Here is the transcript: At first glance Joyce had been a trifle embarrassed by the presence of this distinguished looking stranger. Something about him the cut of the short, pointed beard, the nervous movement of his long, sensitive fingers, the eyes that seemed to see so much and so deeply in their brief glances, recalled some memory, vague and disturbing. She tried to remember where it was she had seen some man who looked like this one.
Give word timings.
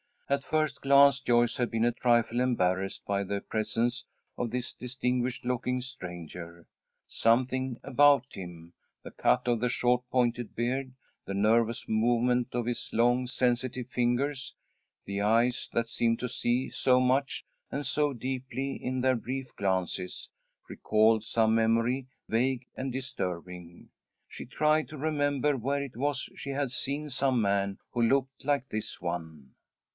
At 0.27 0.45
first 0.45 0.81
glance 0.81 1.19
Joyce 1.19 1.57
had 1.57 1.69
been 1.69 1.83
a 1.85 1.91
trifle 1.91 2.39
embarrassed 2.39 3.03
by 3.05 3.23
the 3.25 3.41
presence 3.41 4.05
of 4.37 4.49
this 4.49 4.71
distinguished 4.73 5.43
looking 5.43 5.81
stranger. 5.81 6.65
Something 7.05 7.77
about 7.83 8.25
him 8.33 8.73
the 9.03 9.11
cut 9.11 9.47
of 9.47 9.59
the 9.59 9.67
short, 9.67 10.03
pointed 10.09 10.55
beard, 10.55 10.93
the 11.25 11.33
nervous 11.33 11.85
movement 11.87 12.47
of 12.55 12.65
his 12.65 12.89
long, 12.93 13.27
sensitive 13.27 13.89
fingers, 13.89 14.55
the 15.05 15.19
eyes 15.21 15.69
that 15.73 15.89
seemed 15.89 16.17
to 16.19 16.29
see 16.29 16.69
so 16.69 17.01
much 17.01 17.45
and 17.69 17.85
so 17.85 18.13
deeply 18.13 18.81
in 18.83 19.01
their 19.01 19.17
brief 19.17 19.53
glances, 19.55 20.29
recalled 20.67 21.25
some 21.25 21.53
memory, 21.53 22.07
vague 22.29 22.65
and 22.75 22.91
disturbing. 22.93 23.89
She 24.29 24.45
tried 24.45 24.87
to 24.89 24.97
remember 24.97 25.57
where 25.57 25.83
it 25.83 25.97
was 25.97 26.29
she 26.37 26.51
had 26.51 26.71
seen 26.71 27.09
some 27.11 27.39
man 27.41 27.77
who 27.91 28.01
looked 28.01 28.45
like 28.45 28.69
this 28.69 28.99
one. 28.99 29.53